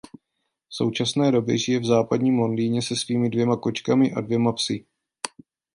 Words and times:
V 0.69 0.75
současné 0.75 1.31
době 1.31 1.57
žije 1.57 1.79
v 1.79 1.85
západním 1.85 2.39
Londýně 2.39 2.81
se 2.81 2.95
svými 2.95 3.29
dvěma 3.29 3.57
kočkami 3.57 4.13
a 4.13 4.21
dvěma 4.21 4.51
psy. 4.53 4.85